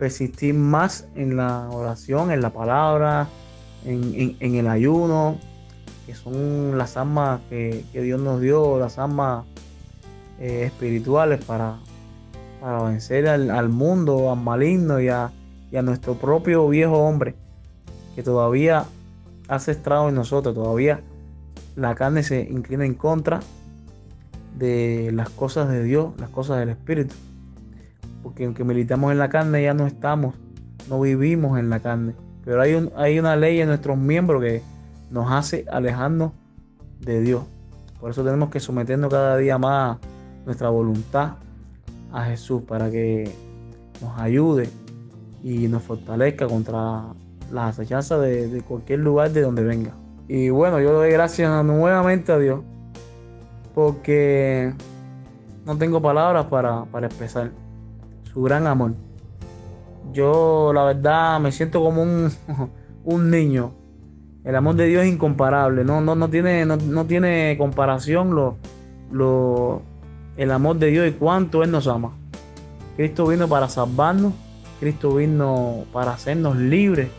persistir 0.01 0.55
más 0.55 1.07
en 1.15 1.37
la 1.37 1.69
oración, 1.71 2.33
en 2.33 2.41
la 2.41 2.51
palabra, 2.51 3.29
en, 3.85 4.35
en, 4.41 4.55
el 4.55 4.67
ayuno, 4.67 5.39
que 6.07 6.15
son 6.15 6.79
las 6.79 6.97
almas 6.97 7.41
que, 7.51 7.85
que 7.93 8.01
Dios 8.01 8.19
nos 8.19 8.41
dio, 8.41 8.79
las 8.79 8.99
almas 8.99 9.45
eh, 10.41 10.65
espirituales 10.65 11.45
para, 11.45 11.77
para 12.63 12.83
vencer 12.85 13.29
al, 13.29 13.69
mundo, 13.69 14.33
al 14.33 14.41
maligno 14.41 14.99
y 14.99 15.09
a, 15.09 15.31
nuestro 15.83 16.15
propio 16.15 16.67
viejo 16.67 16.97
hombre 16.97 17.35
que 18.15 18.23
todavía 18.23 18.87
hace 19.49 19.73
estrago 19.73 20.09
en 20.09 20.15
nosotros, 20.15 20.55
todavía 20.55 21.03
la 21.77 21.95
carne 21.95 22.23
se 22.23 22.41
inclina 22.41 22.87
en 22.87 22.95
contra 22.95 23.41
de 24.57 25.11
las 25.13 25.29
cosas 25.29 25.69
de 25.69 25.85
Dios, 25.85 26.15
las 26.19 26.31
cosas 26.31 26.59
del 26.59 26.71
Espíritu. 26.71 27.15
Porque 28.23 28.45
aunque 28.45 28.65
militamos 28.65 29.13
en 29.13 29.19
la 29.19 29.29
carne 29.29 29.63
ya 29.63 29.75
no 29.75 29.87
estamos, 29.87 30.35
no 30.89 31.01
vivimos 31.01 31.59
en 31.59 31.71
la 31.71 31.81
carne. 31.81 32.15
Pero 32.45 32.61
hay, 32.61 32.75
un, 32.75 32.91
hay 32.97 33.19
una 33.19 33.37
ley 33.37 33.61
en 33.61 33.69
nuestros 33.69 33.97
miembros 33.97 34.43
que 34.43 34.63
nos 35.11 35.31
hace 35.31 35.65
alejarnos 35.71 36.33
de 37.01 37.21
Dios. 37.21 37.45
Por 38.01 38.11
eso 38.11 38.25
tenemos 38.25 38.51
que 38.51 38.61
someternos 38.61 39.11
cada 39.11 39.37
día 39.37 39.59
más 39.59 39.99
nuestra 40.47 40.71
voluntad 40.71 41.35
a 42.13 42.25
Jesús 42.25 42.63
para 42.63 42.91
que 42.91 43.31
nos 44.01 44.19
ayude 44.19 44.69
y 45.43 45.69
nos 45.69 45.83
fortalezca 45.83 46.47
contra 46.47 47.05
las 47.53 47.79
acechanzas 47.79 48.21
de, 48.23 48.63
cualquier 48.67 49.01
lugar 49.01 49.31
de 49.31 49.43
donde 49.43 49.63
venga. 49.63 49.93
Y 50.29 50.51
bueno, 50.51 50.81
yo 50.81 50.93
doy 50.93 51.11
gracias 51.11 51.65
nuevamente 51.65 52.33
a 52.33 52.39
Dios 52.39 52.61
porque 53.75 54.73
no 55.67 55.77
tengo 55.77 56.01
palabras 56.01 56.47
para 56.47 57.07
expresar 57.07 57.51
su 58.33 58.43
gran 58.43 58.67
amor. 58.67 58.95
Yo 60.13 60.73
la 60.73 60.85
verdad 60.85 61.41
me 61.41 61.53
siento 61.53 61.83
como 61.83 62.03
un, 62.03 62.31
un 63.05 63.31
niño. 63.31 63.75
El 64.45 64.57
amor 64.57 64.75
de 64.77 64.87
Dios 64.87 65.05
es 65.05 65.13
incomparable, 65.13 65.85
no, 65.85 66.01
no, 66.01 66.15
no, 66.15 66.31
tiene, 66.31 66.65
no, 66.65 67.05
tiene 67.05 67.57
comparación 67.59 68.35
lo, 68.35 68.57
lo, 69.13 69.83
el 70.39 70.51
amor 70.51 70.79
de 70.79 70.87
Dios 70.87 71.09
y 71.09 71.13
cuánto 71.13 71.63
Él 71.63 71.71
nos 71.71 71.87
ama. 71.87 72.13
Cristo 72.97 73.27
vino 73.27 73.49
para 73.49 73.69
salvarnos, 73.69 74.33
Cristo 74.81 75.15
vino 75.15 75.85
para 75.93 76.13
hacernos 76.13 76.57
libres 76.57 77.11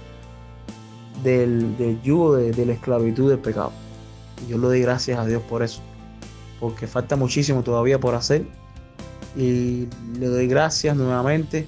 del, 1.24 2.02
yugo 2.04 2.36
de, 2.36 2.66
la 2.66 2.74
esclavitud 2.74 3.30
del 3.30 3.40
pecado. 3.40 3.72
Yo 4.48 4.58
le 4.58 4.68
doy 4.68 4.82
gracias 4.82 5.20
a 5.20 5.26
Dios 5.26 5.44
por 5.44 5.62
eso, 5.62 5.82
porque 6.60 6.88
falta 6.88 7.16
muchísimo 7.16 7.62
todavía 7.62 8.00
por 8.00 8.16
hacer. 8.16 8.46
Y 9.36 9.88
le 10.20 10.28
doy 10.28 10.48
gracias 10.48 10.96
nuevamente 10.96 11.68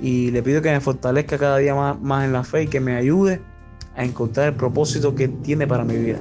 y 0.00 0.30
le 0.30 0.42
pido 0.42 0.62
que 0.62 0.70
me 0.70 0.80
fortalezca 0.80 1.38
cada 1.38 1.58
día 1.58 1.74
más, 1.74 2.00
más 2.00 2.24
en 2.24 2.32
la 2.32 2.44
fe 2.44 2.64
y 2.64 2.66
que 2.66 2.80
me 2.80 2.96
ayude 2.96 3.40
a 3.96 4.04
encontrar 4.04 4.48
el 4.48 4.54
propósito 4.54 5.14
que 5.14 5.28
tiene 5.28 5.66
para 5.66 5.84
mi 5.84 5.96
vida. 5.96 6.20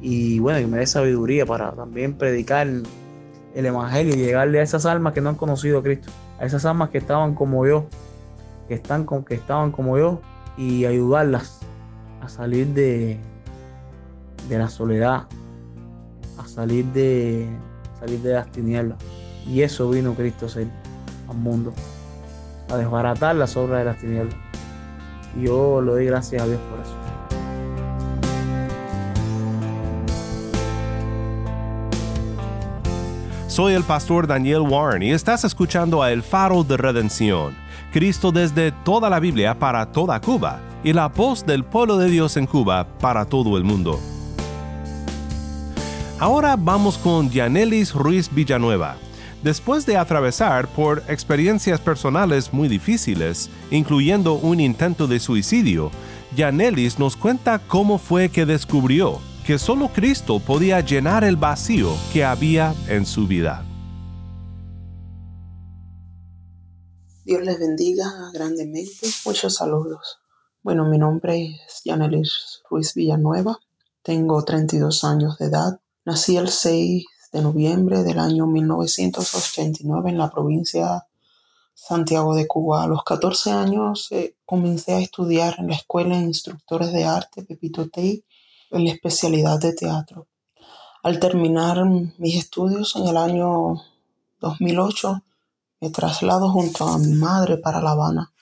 Y 0.00 0.38
bueno, 0.38 0.60
que 0.60 0.66
me 0.66 0.78
dé 0.78 0.86
sabiduría 0.86 1.44
para 1.44 1.72
también 1.72 2.14
predicar 2.14 2.66
el 2.66 3.66
Evangelio 3.66 4.14
y 4.14 4.18
llegarle 4.18 4.60
a 4.60 4.62
esas 4.62 4.86
almas 4.86 5.12
que 5.12 5.20
no 5.20 5.30
han 5.30 5.34
conocido 5.34 5.78
a 5.78 5.82
Cristo, 5.82 6.10
a 6.38 6.46
esas 6.46 6.64
almas 6.64 6.90
que 6.90 6.98
estaban 6.98 7.34
como 7.34 7.66
yo, 7.66 7.86
que, 8.68 8.74
están 8.74 9.04
con, 9.04 9.24
que 9.24 9.34
estaban 9.34 9.72
como 9.72 9.98
yo, 9.98 10.20
y 10.56 10.84
ayudarlas 10.84 11.58
a 12.20 12.28
salir 12.28 12.68
de, 12.68 13.18
de 14.48 14.58
la 14.58 14.68
soledad, 14.68 15.26
a 16.38 16.46
salir 16.46 16.84
de, 16.86 17.48
salir 17.98 18.20
de 18.20 18.34
las 18.34 18.52
tinieblas. 18.52 18.98
Y 19.48 19.62
eso 19.62 19.88
vino 19.88 20.14
Cristo 20.14 20.44
a 20.46 20.48
hacer 20.48 20.66
al 21.28 21.36
mundo, 21.36 21.72
a 22.70 22.76
desbaratar 22.76 23.34
las 23.34 23.56
obras 23.56 23.78
de 23.78 23.84
las 23.86 23.98
tinieblas. 23.98 24.36
Y 25.36 25.46
yo 25.46 25.80
le 25.80 25.90
doy 25.92 26.06
gracias 26.06 26.42
a 26.42 26.46
Dios 26.46 26.60
por 26.70 26.80
eso. 26.80 26.94
Soy 33.46 33.72
el 33.74 33.82
pastor 33.82 34.26
Daniel 34.26 34.60
Warren 34.60 35.02
y 35.02 35.10
estás 35.10 35.42
escuchando 35.42 36.02
a 36.02 36.12
El 36.12 36.22
Faro 36.22 36.62
de 36.62 36.76
Redención, 36.76 37.56
Cristo 37.92 38.30
desde 38.30 38.70
toda 38.70 39.10
la 39.10 39.18
Biblia 39.18 39.58
para 39.58 39.90
toda 39.90 40.20
Cuba 40.20 40.60
y 40.84 40.92
la 40.92 41.08
voz 41.08 41.44
del 41.44 41.64
pueblo 41.64 41.96
de 41.96 42.08
Dios 42.08 42.36
en 42.36 42.46
Cuba 42.46 42.86
para 43.00 43.24
todo 43.24 43.56
el 43.56 43.64
mundo. 43.64 43.98
Ahora 46.20 46.56
vamos 46.56 46.98
con 46.98 47.28
Dianelis 47.28 47.94
Ruiz 47.94 48.32
Villanueva. 48.32 48.96
Después 49.42 49.86
de 49.86 49.96
atravesar 49.96 50.66
por 50.66 51.02
experiencias 51.08 51.80
personales 51.80 52.52
muy 52.52 52.66
difíciles, 52.66 53.48
incluyendo 53.70 54.34
un 54.34 54.58
intento 54.58 55.06
de 55.06 55.20
suicidio, 55.20 55.92
Yanelis 56.34 56.98
nos 56.98 57.16
cuenta 57.16 57.60
cómo 57.60 57.98
fue 57.98 58.30
que 58.30 58.44
descubrió 58.44 59.20
que 59.46 59.58
solo 59.58 59.88
Cristo 59.88 60.40
podía 60.40 60.80
llenar 60.80 61.22
el 61.22 61.36
vacío 61.36 61.94
que 62.12 62.24
había 62.24 62.74
en 62.88 63.06
su 63.06 63.28
vida. 63.28 63.64
Dios 67.24 67.42
les 67.42 67.58
bendiga 67.60 68.30
grandemente. 68.34 69.06
Muchos 69.24 69.54
saludos. 69.54 70.18
Bueno, 70.62 70.84
mi 70.88 70.98
nombre 70.98 71.60
es 71.66 71.82
Yanelis 71.84 72.62
Ruiz 72.68 72.92
Villanueva. 72.94 73.58
Tengo 74.02 74.44
32 74.44 75.04
años 75.04 75.38
de 75.38 75.46
edad. 75.46 75.80
Nací 76.04 76.36
el 76.36 76.48
6 76.48 77.04
de 77.32 77.42
noviembre 77.42 78.02
del 78.02 78.18
año 78.18 78.46
1989 78.46 80.10
en 80.10 80.18
la 80.18 80.30
provincia 80.30 81.06
Santiago 81.74 82.34
de 82.34 82.46
Cuba. 82.46 82.82
A 82.82 82.86
los 82.86 83.04
14 83.04 83.52
años 83.52 84.08
eh, 84.10 84.36
comencé 84.44 84.94
a 84.94 85.00
estudiar 85.00 85.56
en 85.58 85.68
la 85.68 85.76
Escuela 85.76 86.16
de 86.16 86.24
Instructores 86.24 86.92
de 86.92 87.04
Arte 87.04 87.44
Pepito 87.44 87.88
Tei 87.88 88.24
en 88.70 88.84
la 88.84 88.92
especialidad 88.92 89.60
de 89.60 89.72
teatro. 89.72 90.26
Al 91.02 91.20
terminar 91.20 91.84
mis 92.18 92.36
estudios 92.36 92.96
en 92.96 93.06
el 93.06 93.16
año 93.16 93.80
2008, 94.40 95.22
me 95.80 95.90
traslado 95.90 96.50
junto 96.50 96.86
a 96.88 96.98
mi 96.98 97.14
madre 97.14 97.56
para 97.56 97.80
La 97.80 97.92
Habana. 97.92 98.32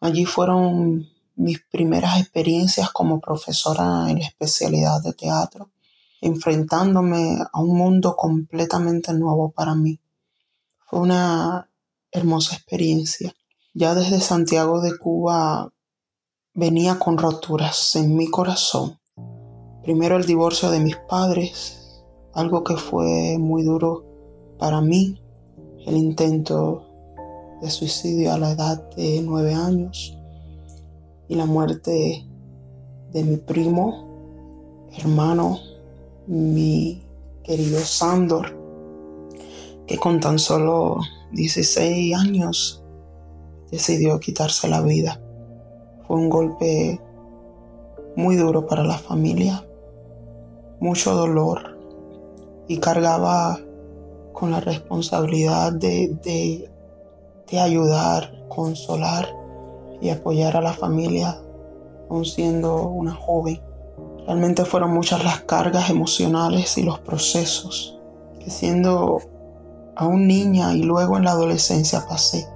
Allí 0.00 0.24
fueron 0.24 1.06
mis 1.36 1.60
primeras 1.70 2.20
experiencias 2.20 2.90
como 2.90 3.20
profesora 3.20 4.06
en 4.08 4.18
la 4.20 4.26
especialidad 4.26 5.02
de 5.02 5.12
teatro. 5.12 5.70
Enfrentándome 6.22 7.36
a 7.52 7.60
un 7.60 7.76
mundo 7.76 8.14
completamente 8.16 9.12
nuevo 9.12 9.50
para 9.50 9.74
mí. 9.74 10.00
Fue 10.86 11.00
una 11.00 11.68
hermosa 12.12 12.54
experiencia. 12.54 13.34
Ya 13.74 13.94
desde 13.94 14.20
Santiago 14.20 14.80
de 14.80 14.96
Cuba 14.96 15.72
venía 16.54 16.98
con 16.98 17.18
roturas 17.18 17.96
en 17.96 18.16
mi 18.16 18.30
corazón. 18.30 19.00
Primero 19.82 20.16
el 20.16 20.24
divorcio 20.24 20.70
de 20.70 20.78
mis 20.78 20.96
padres, 20.96 22.04
algo 22.34 22.62
que 22.62 22.76
fue 22.76 23.36
muy 23.38 23.64
duro 23.64 24.04
para 24.58 24.80
mí, 24.80 25.20
el 25.84 25.96
intento 25.96 26.86
de 27.60 27.68
suicidio 27.68 28.32
a 28.32 28.38
la 28.38 28.52
edad 28.52 28.90
de 28.94 29.20
nueve 29.22 29.54
años 29.54 30.16
y 31.26 31.34
la 31.34 31.46
muerte 31.46 32.24
de 33.12 33.24
mi 33.24 33.38
primo, 33.38 34.88
hermano, 34.96 35.58
mi 36.26 37.02
querido 37.42 37.80
Sandor, 37.80 38.56
que 39.86 39.98
con 39.98 40.20
tan 40.20 40.38
solo 40.38 40.98
16 41.32 42.14
años 42.14 42.84
decidió 43.70 44.20
quitarse 44.20 44.68
la 44.68 44.82
vida. 44.82 45.20
Fue 46.06 46.16
un 46.16 46.30
golpe 46.30 47.00
muy 48.16 48.36
duro 48.36 48.66
para 48.66 48.84
la 48.84 48.98
familia, 48.98 49.64
mucho 50.80 51.14
dolor 51.14 51.78
y 52.68 52.78
cargaba 52.78 53.58
con 54.32 54.50
la 54.50 54.60
responsabilidad 54.60 55.72
de, 55.72 56.16
de, 56.22 56.70
de 57.50 57.60
ayudar, 57.60 58.46
consolar 58.48 59.28
y 60.00 60.10
apoyar 60.10 60.56
a 60.56 60.60
la 60.60 60.72
familia, 60.72 61.40
aun 62.10 62.24
siendo 62.24 62.88
una 62.88 63.14
joven. 63.14 63.60
Realmente 64.26 64.64
fueron 64.64 64.92
muchas 64.92 65.24
las 65.24 65.40
cargas 65.40 65.90
emocionales 65.90 66.78
y 66.78 66.82
los 66.82 66.98
procesos 67.00 67.98
que 68.38 68.50
siendo 68.50 69.20
aún 69.96 70.26
niña 70.26 70.74
y 70.74 70.82
luego 70.82 71.16
en 71.16 71.24
la 71.24 71.32
adolescencia 71.32 72.06
pasé. 72.08 72.48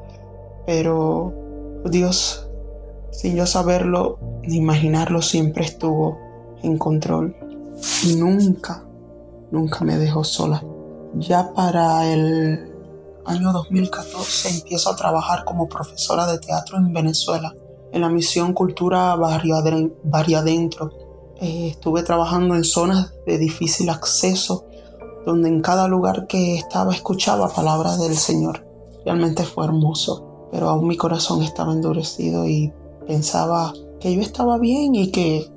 Pero 0.66 1.32
Dios, 1.84 2.48
sin 3.10 3.36
yo 3.36 3.46
saberlo 3.46 4.18
ni 4.42 4.56
imaginarlo, 4.56 5.22
siempre 5.22 5.64
estuvo 5.64 6.18
en 6.62 6.78
control. 6.78 7.36
Y 8.04 8.16
nunca, 8.16 8.84
nunca 9.50 9.84
me 9.84 9.98
dejó 9.98 10.24
sola. 10.24 10.62
Ya 11.14 11.52
para 11.54 12.12
el 12.12 12.72
año 13.24 13.52
2014 13.52 14.48
empiezo 14.50 14.90
a 14.90 14.96
trabajar 14.96 15.44
como 15.44 15.68
profesora 15.68 16.26
de 16.26 16.38
teatro 16.38 16.78
en 16.78 16.92
Venezuela, 16.92 17.54
en 17.92 18.00
la 18.00 18.08
misión 18.08 18.52
Cultura 18.52 19.14
Barrio, 19.16 19.56
Adentro. 19.56 20.92
Eh, 21.40 21.68
estuve 21.68 22.02
trabajando 22.02 22.54
en 22.54 22.64
zonas 22.64 23.12
de 23.26 23.36
difícil 23.36 23.90
acceso, 23.90 24.64
donde 25.26 25.48
en 25.48 25.60
cada 25.60 25.86
lugar 25.86 26.26
que 26.26 26.56
estaba 26.56 26.94
escuchaba 26.94 27.48
palabras 27.48 28.00
del 28.00 28.16
Señor. 28.16 28.66
Realmente 29.04 29.44
fue 29.44 29.64
hermoso, 29.64 30.48
pero 30.50 30.68
aún 30.68 30.88
mi 30.88 30.96
corazón 30.96 31.42
estaba 31.42 31.72
endurecido 31.72 32.46
y 32.48 32.72
pensaba 33.06 33.74
que 34.00 34.14
yo 34.14 34.22
estaba 34.22 34.58
bien 34.58 34.94
y 34.94 35.10
que 35.10 35.50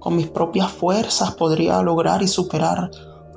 con 0.00 0.16
mis 0.16 0.28
propias 0.28 0.72
fuerzas 0.72 1.34
podría 1.34 1.80
lograr 1.82 2.22
y 2.22 2.28
superar 2.28 2.90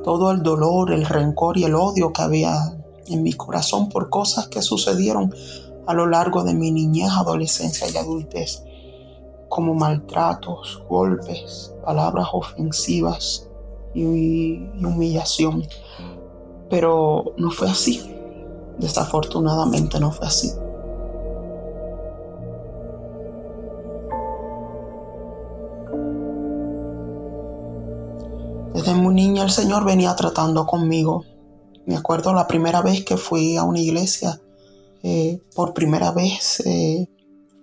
todo 0.03 0.31
el 0.31 0.41
dolor, 0.41 0.91
el 0.91 1.05
rencor 1.05 1.57
y 1.57 1.65
el 1.65 1.75
odio 1.75 2.11
que 2.11 2.21
había 2.21 2.55
en 3.07 3.21
mi 3.21 3.33
corazón 3.33 3.89
por 3.89 4.09
cosas 4.09 4.47
que 4.47 4.61
sucedieron 4.61 5.33
a 5.85 5.93
lo 5.93 6.07
largo 6.07 6.43
de 6.43 6.53
mi 6.53 6.71
niñez, 6.71 7.09
adolescencia 7.11 7.87
y 7.89 7.97
adultez, 7.97 8.63
como 9.53 9.75
maltratos, 9.75 10.83
golpes, 10.89 11.71
palabras 11.85 12.25
ofensivas 12.33 13.47
y, 13.93 14.55
humillación. 14.83 15.67
Pero 16.71 17.35
no 17.37 17.51
fue 17.51 17.69
así. 17.69 18.01
Desafortunadamente 18.79 19.99
no 19.99 20.11
fue 20.11 20.25
así. 20.25 20.51
Desde 28.73 28.95
muy 28.95 29.13
niña 29.13 29.43
el 29.43 29.51
Señor 29.51 29.85
venía 29.85 30.15
tratando 30.15 30.65
conmigo 30.65 31.25
me 31.85 31.95
acuerdo 31.95 32.33
la 32.33 32.47
primera 32.47 32.81
vez 32.81 33.03
que 33.03 33.17
fui 33.17 33.57
a 33.57 33.63
una 33.63 33.81
iglesia, 33.81 34.39
eh, 35.03 35.37
por 35.53 35.73
primera 35.73 36.13
vez 36.13 36.61
eh, 36.65 37.09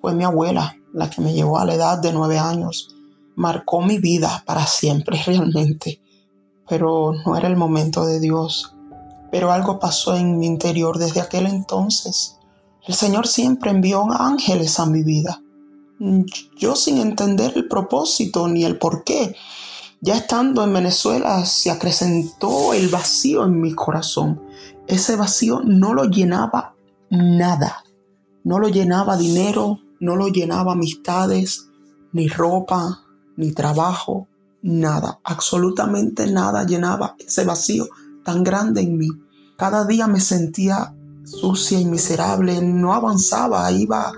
fue 0.02 0.14
mi 0.14 0.24
abuela 0.24 0.76
la 0.92 1.10
que 1.10 1.20
me 1.20 1.32
llevó 1.32 1.58
a 1.58 1.64
la 1.64 1.74
edad 1.74 1.98
de 1.98 2.12
nueve 2.12 2.38
años. 2.38 2.94
Marcó 3.36 3.80
mi 3.80 3.98
vida 3.98 4.42
para 4.46 4.66
siempre 4.66 5.20
realmente, 5.26 6.00
pero 6.68 7.12
no 7.24 7.36
era 7.36 7.48
el 7.48 7.56
momento 7.56 8.06
de 8.06 8.20
Dios. 8.20 8.74
Pero 9.30 9.52
algo 9.52 9.78
pasó 9.78 10.16
en 10.16 10.38
mi 10.38 10.46
interior 10.46 10.98
desde 10.98 11.20
aquel 11.20 11.46
entonces. 11.46 12.36
El 12.86 12.94
Señor 12.94 13.26
siempre 13.26 13.70
envió 13.70 14.10
ángeles 14.10 14.80
a 14.80 14.86
mi 14.86 15.02
vida. 15.02 15.40
Yo 16.56 16.76
sin 16.76 16.98
entender 16.98 17.52
el 17.54 17.68
propósito 17.68 18.48
ni 18.48 18.64
el 18.64 18.78
por 18.78 19.04
qué, 19.04 19.36
ya 20.00 20.16
estando 20.16 20.64
en 20.64 20.72
Venezuela 20.72 21.44
se 21.44 21.70
acrecentó 21.70 22.72
el 22.72 22.88
vacío 22.88 23.44
en 23.44 23.60
mi 23.60 23.74
corazón. 23.74 24.40
Ese 24.86 25.14
vacío 25.14 25.60
no 25.62 25.92
lo 25.92 26.04
llenaba 26.04 26.74
nada. 27.10 27.84
No 28.42 28.58
lo 28.58 28.68
llenaba 28.68 29.18
dinero, 29.18 29.80
no 30.00 30.16
lo 30.16 30.28
llenaba 30.28 30.72
amistades, 30.72 31.68
ni 32.12 32.28
ropa, 32.28 33.02
ni 33.36 33.52
trabajo, 33.52 34.26
nada. 34.62 35.20
Absolutamente 35.24 36.26
nada 36.30 36.64
llenaba 36.64 37.16
ese 37.18 37.44
vacío 37.44 37.88
tan 38.24 38.42
grande 38.42 38.80
en 38.80 38.98
mí. 38.98 39.08
Cada 39.56 39.84
día 39.84 40.06
me 40.06 40.20
sentía 40.20 40.94
sucia 41.24 41.78
y 41.78 41.84
miserable, 41.84 42.60
no 42.62 42.94
avanzaba, 42.94 43.70
iba 43.70 44.12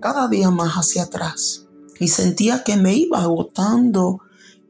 cada 0.00 0.28
día 0.28 0.50
más 0.50 0.74
hacia 0.74 1.04
atrás. 1.04 1.66
Y 2.00 2.08
sentía 2.08 2.64
que 2.64 2.76
me 2.76 2.94
iba 2.94 3.20
agotando 3.20 4.20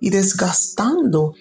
y 0.01 0.11
desgastando. 0.11 1.35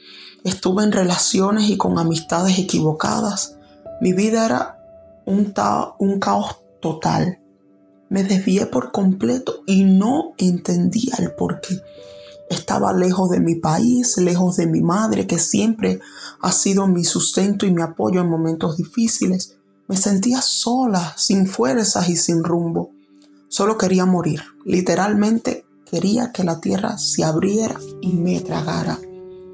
Estuve 0.43 0.83
en 0.83 0.91
relaciones 0.91 1.69
y 1.69 1.77
con 1.77 1.97
amistades 1.97 2.59
equivocadas. 2.59 3.57
Mi 4.01 4.13
vida 4.13 4.45
era 4.45 4.79
un, 5.25 6.19
caos 6.19 6.57
total. 6.81 7.39
Me 8.09 8.23
desvié 8.23 8.65
por 8.65 8.91
completo 8.91 9.63
y 9.65 9.83
no 9.83 10.33
entendía 10.37 11.15
el 11.19 11.31
por 11.31 11.61
qué. 11.61 11.81
Estaba 12.49 12.93
lejos 12.93 13.29
de 13.29 13.41
mi 13.41 13.55
país, 13.55 14.17
lejos 14.17 14.55
de 14.55 14.67
mi 14.67 14.81
madre, 14.81 15.27
que 15.27 15.37
siempre 15.37 15.99
ha 16.41 16.51
sido 16.51 16.87
mi 16.87 17.03
sustento 17.03 17.65
y 17.65 17.71
mi 17.71 17.81
apoyo 17.81 18.21
en 18.21 18.29
momentos 18.29 18.77
difíciles. 18.77 19.57
Me 19.87 19.97
sentía 19.97 20.41
sola, 20.41 21.13
sin 21.17 21.47
fuerzas 21.47 22.09
y 22.09 22.15
sin 22.15 22.43
rumbo. 22.43 22.91
Solo 23.49 23.77
quería 23.77 24.05
morir. 24.05 24.41
Literalmente 24.65 25.65
quería 25.89 26.31
que 26.31 26.43
la 26.43 26.59
tierra 26.59 26.97
se 26.97 27.23
abriera 27.23 27.77
y 28.01 28.13
me 28.13 28.39
tragara. 28.39 28.99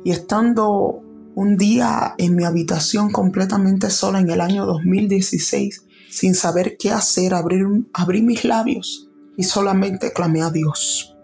Y 0.04 0.12
estando 0.12 1.02
un 1.36 1.58
día 1.58 2.14
en 2.18 2.36
mi 2.36 2.44
habitación 2.44 3.12
completamente 3.12 3.90
sola 3.90 4.20
en 4.20 4.30
el 4.30 4.42
año 4.42 4.66
2016, 4.66 5.83
sin 6.14 6.36
saber 6.36 6.78
qué 6.78 6.92
hacer, 6.92 7.34
abrí, 7.34 8.22
mis 8.22 8.44
labios 8.44 9.10
y 9.36 9.44
solamente 9.44 10.14
clamé 10.14 10.44
a 10.44 10.52
Dios. 10.52 11.18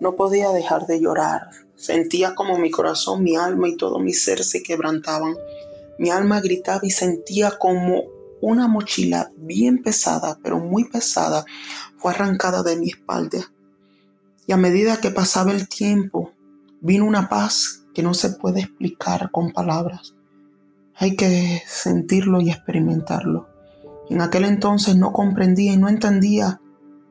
No 0.00 0.16
podía 0.16 0.50
dejar 0.52 0.86
de 0.86 0.98
llorar. 0.98 1.50
Sentía 1.76 2.34
como 2.34 2.56
mi 2.56 2.70
corazón, 2.70 3.22
mi 3.22 3.36
alma 3.36 3.68
y 3.68 3.76
todo 3.76 3.98
mi 3.98 4.14
ser 4.14 4.42
se 4.42 4.62
quebrantaban. 4.62 5.36
Mi 5.98 6.08
alma 6.08 6.40
gritaba 6.40 6.80
y 6.82 6.90
sentía 6.90 7.58
como 7.58 8.04
una 8.40 8.68
mochila 8.68 9.30
bien 9.36 9.82
pesada, 9.82 10.38
pero 10.42 10.58
muy 10.58 10.84
pesada, 10.84 11.44
fue 11.98 12.12
arrancada 12.12 12.62
de 12.62 12.76
mi 12.76 12.88
espalda. 12.88 13.52
Y 14.46 14.52
a 14.52 14.56
medida 14.56 14.98
que 14.98 15.10
pasaba 15.10 15.52
el 15.52 15.68
tiempo, 15.68 16.32
vino 16.80 17.04
una 17.04 17.28
paz 17.28 17.82
que 17.92 18.02
no 18.02 18.14
se 18.14 18.30
puede 18.30 18.60
explicar 18.60 19.30
con 19.30 19.52
palabras. 19.52 20.14
Hay 20.98 21.16
que 21.16 21.62
sentirlo 21.66 22.40
y 22.40 22.50
experimentarlo. 22.50 23.48
En 24.10 24.20
aquel 24.20 24.44
entonces 24.44 24.96
no 24.96 25.12
comprendía 25.12 25.72
y 25.72 25.76
no 25.76 25.88
entendía, 25.88 26.60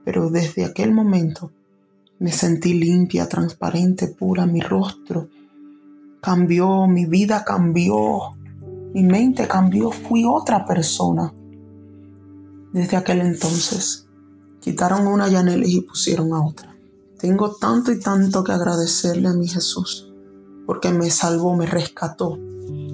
pero 0.03 0.29
desde 0.29 0.65
aquel 0.65 0.93
momento 0.93 1.51
me 2.19 2.31
sentí 2.31 2.73
limpia, 2.73 3.29
transparente, 3.29 4.07
pura, 4.07 4.45
mi 4.45 4.61
rostro 4.61 5.29
cambió, 6.21 6.87
mi 6.87 7.05
vida 7.05 7.45
cambió, 7.45 8.35
mi 8.93 9.03
mente 9.03 9.47
cambió, 9.47 9.91
fui 9.91 10.25
otra 10.25 10.65
persona. 10.65 11.33
Desde 12.73 12.97
aquel 12.97 13.21
entonces 13.21 14.07
quitaron 14.59 15.07
una 15.07 15.29
Yanelis 15.29 15.73
y 15.73 15.81
pusieron 15.81 16.33
a 16.33 16.45
otra. 16.45 16.75
Tengo 17.17 17.55
tanto 17.55 17.91
y 17.91 17.99
tanto 18.01 18.43
que 18.43 18.51
agradecerle 18.51 19.29
a 19.29 19.33
mi 19.33 19.47
Jesús, 19.47 20.11
porque 20.65 20.91
me 20.91 21.09
salvó, 21.09 21.55
me 21.55 21.65
rescató, 21.65 22.37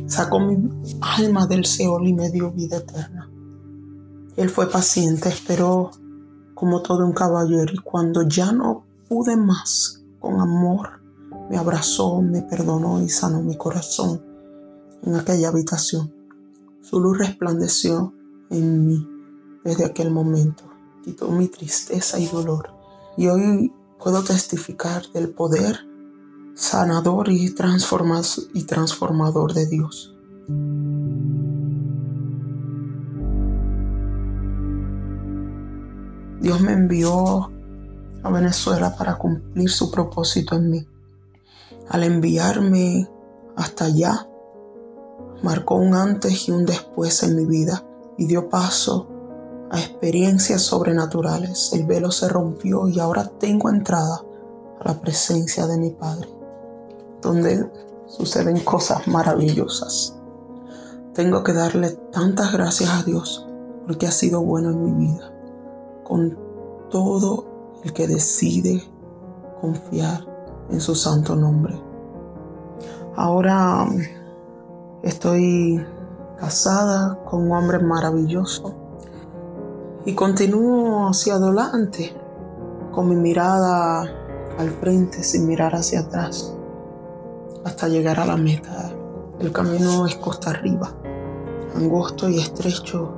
sacó 0.08 0.40
mi 0.40 0.58
alma 1.02 1.48
del 1.48 1.66
Seol 1.66 2.08
y 2.08 2.14
me 2.14 2.30
dio 2.30 2.52
vida 2.52 2.78
eterna. 2.78 3.30
Él 4.36 4.50
fue 4.50 4.70
paciente, 4.70 5.30
esperó 5.30 5.92
como 6.54 6.82
todo 6.82 7.06
un 7.06 7.14
caballero 7.14 7.74
y 7.74 7.78
cuando 7.78 8.24
ya 8.24 8.52
no 8.52 8.86
pude 9.08 9.36
más 9.36 10.04
con 10.20 10.40
amor, 10.40 11.02
me 11.50 11.58
abrazó, 11.58 12.22
me 12.22 12.42
perdonó 12.42 13.02
y 13.02 13.10
sanó 13.10 13.42
mi 13.42 13.58
corazón 13.58 14.22
en 15.04 15.16
aquella 15.16 15.50
habitación. 15.50 16.14
Su 16.82 17.00
luz 17.00 17.18
resplandeció 17.18 18.14
en 18.50 18.88
mí 18.88 19.08
desde 19.64 19.86
aquel 19.86 20.12
momento, 20.12 20.64
quitó 21.04 21.30
mi 21.30 21.48
tristeza 21.48 22.20
y 22.20 22.28
dolor. 22.28 22.70
Y 23.18 23.28
hoy 23.28 23.72
puedo 24.00 24.24
testificar 24.24 25.04
del 25.14 25.30
poder 25.30 25.80
sanador 26.56 27.30
y, 27.30 27.54
y 28.54 28.64
transformador 28.64 29.54
de 29.54 29.66
Dios. 29.68 30.16
Dios 36.44 36.60
me 36.60 36.74
envió 36.74 37.50
a 38.22 38.30
Venezuela 38.30 38.96
para 38.98 39.18
cumplir 39.18 39.70
su 39.70 39.90
propósito 39.90 40.56
en 40.56 40.70
mí. 40.70 40.88
Al 41.90 42.04
enviarme 42.04 43.10
hasta 43.56 43.86
allá, 43.86 44.28
marcó 45.42 45.76
un 45.76 45.94
antes 45.94 46.48
y 46.48 46.52
un 46.52 46.66
después 46.66 47.24
en 47.24 47.36
mi 47.36 47.46
vida 47.46 47.86
y 48.18 48.26
dio 48.26 48.50
paso 48.50 49.08
a 49.72 49.80
experiencias 49.80 50.62
sobrenaturales. 50.62 51.72
El 51.74 51.86
velo 51.86 52.12
se 52.12 52.28
rompió 52.30 52.88
y 52.88 53.00
ahora 53.00 53.32
tengo 53.40 53.70
entrada 53.70 54.22
a 54.80 54.88
la 54.88 55.00
presencia 55.00 55.66
de 55.68 55.78
mi 55.78 55.92
Padre, 55.92 56.30
donde 57.24 57.68
suceden 58.06 58.60
cosas 58.60 59.08
maravillosas. 59.08 60.20
Tengo 61.14 61.44
que 61.44 61.54
darle 61.54 61.92
tantas 62.12 62.54
gracias 62.54 62.90
a 62.90 63.04
Dios 63.04 63.48
porque 63.88 64.08
ha 64.08 64.12
sido 64.12 64.42
bueno 64.42 64.70
en 64.70 64.84
mi 64.84 65.08
vida, 65.08 65.32
con 66.04 66.38
todo 66.90 67.46
el 67.84 67.94
que 67.94 68.08
decide 68.08 68.84
confiar 69.62 70.26
en 70.70 70.80
su 70.80 70.96
santo 70.96 71.36
nombre. 71.36 71.80
Ahora 73.16 73.88
estoy 75.02 75.86
casada 76.38 77.24
con 77.26 77.44
un 77.44 77.52
hombre 77.52 77.80
maravilloso 77.80 78.76
y 80.06 80.16
continúo 80.16 81.08
hacia 81.08 81.36
adelante 81.36 82.14
con 82.92 83.10
mi 83.10 83.16
mirada 83.16 84.02
al 84.58 84.70
frente 84.82 85.24
sin 85.24 85.48
mirar 85.48 85.76
hacia 85.76 86.02
atrás 86.02 86.56
hasta 87.64 87.88
llegar 87.88 88.20
a 88.20 88.26
la 88.26 88.38
meta. 88.38 88.92
El 89.40 89.52
camino 89.52 90.06
es 90.06 90.16
costa 90.16 90.52
arriba, 90.52 90.94
angosto 91.76 92.30
y 92.30 92.40
estrecho, 92.40 93.12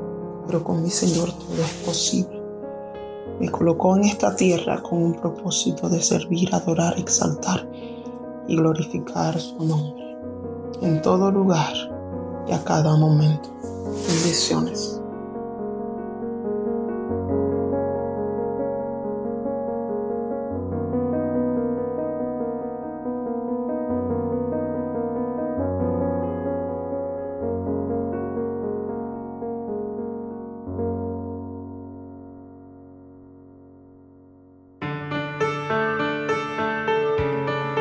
pero 0.47 0.63
con 0.63 0.81
mi 0.83 0.89
Señor 0.89 1.31
todo 1.31 1.61
es 1.61 1.73
posible. 1.85 2.41
Me 3.39 3.49
colocó 3.49 3.97
en 3.97 4.05
esta 4.05 4.35
tierra 4.35 4.81
con 4.81 5.03
un 5.03 5.13
propósito 5.13 5.89
de 5.89 6.01
servir, 6.01 6.53
adorar, 6.55 6.97
exaltar 6.97 7.67
y 8.47 8.55
glorificar 8.55 9.39
su 9.39 9.63
nombre 9.63 10.05
en 10.81 11.01
todo 11.01 11.31
lugar 11.31 11.73
y 12.47 12.51
a 12.51 12.63
cada 12.63 12.95
momento. 12.95 13.49
Bendiciones. 14.07 14.94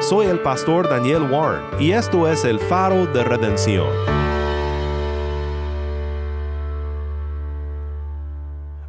Soy 0.09 0.27
el 0.27 0.39
pastor 0.41 0.87
Daniel 0.91 1.23
Warren 1.31 1.65
y 1.81 1.93
esto 1.93 2.29
es 2.29 2.45
el 2.45 2.59
faro 2.59 3.07
de 3.07 3.25
redención. 3.25 3.87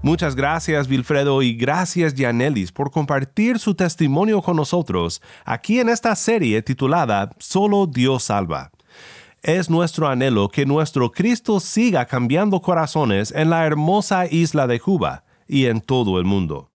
Muchas 0.01 0.35
gracias 0.35 0.89
Wilfredo 0.89 1.41
y 1.41 1.55
gracias 1.55 2.13
Janelis 2.17 2.73
por 2.73 2.91
compartir 2.91 3.59
su 3.59 3.75
testimonio 3.75 4.41
con 4.41 4.57
nosotros 4.57 5.21
aquí 5.45 5.79
en 5.79 5.87
esta 5.87 6.13
serie 6.17 6.61
titulada 6.61 7.29
Solo 7.39 7.87
Dios 7.87 8.23
salva. 8.23 8.71
Es 9.41 9.69
nuestro 9.69 10.09
anhelo 10.09 10.49
que 10.49 10.65
nuestro 10.65 11.13
Cristo 11.13 11.61
siga 11.61 12.07
cambiando 12.07 12.61
corazones 12.61 13.31
en 13.31 13.51
la 13.51 13.65
hermosa 13.65 14.25
isla 14.25 14.67
de 14.67 14.81
Cuba 14.81 15.23
y 15.47 15.67
en 15.67 15.79
todo 15.79 16.19
el 16.19 16.25
mundo. 16.25 16.74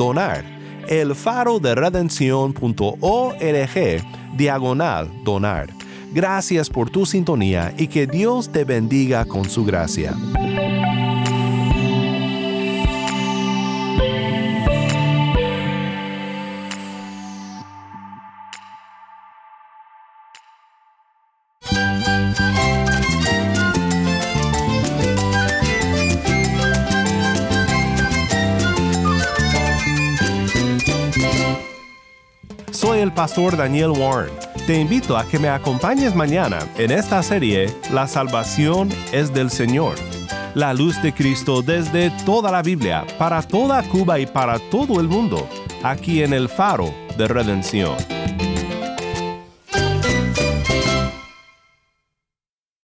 donar. 0.01 0.43
El 0.87 1.13
faro 1.13 1.59
de 1.59 1.75
redención.org 1.75 2.57
diagonal 4.35 5.11
donar. 5.23 5.69
Gracias 6.11 6.69
por 6.71 6.89
tu 6.89 7.05
sintonía 7.05 7.71
y 7.77 7.87
que 7.87 8.07
Dios 8.07 8.51
te 8.51 8.63
bendiga 8.63 9.25
con 9.25 9.47
su 9.47 9.63
gracia. 9.63 10.15
Pastor 33.21 33.55
Daniel 33.55 33.91
Warren. 33.91 34.33
Te 34.65 34.81
invito 34.81 35.15
a 35.15 35.23
que 35.23 35.37
me 35.37 35.47
acompañes 35.47 36.15
mañana 36.15 36.57
en 36.79 36.89
esta 36.89 37.21
serie 37.21 37.71
La 37.93 38.07
salvación 38.07 38.89
es 39.13 39.31
del 39.31 39.51
Señor. 39.51 39.93
La 40.55 40.73
luz 40.73 40.99
de 41.03 41.13
Cristo 41.13 41.61
desde 41.61 42.09
toda 42.25 42.49
la 42.49 42.63
Biblia, 42.63 43.05
para 43.19 43.43
toda 43.43 43.83
Cuba 43.83 44.17
y 44.17 44.25
para 44.25 44.57
todo 44.71 44.99
el 44.99 45.07
mundo, 45.07 45.47
aquí 45.83 46.23
en 46.23 46.33
el 46.33 46.49
faro 46.49 46.91
de 47.15 47.27
redención. 47.27 47.95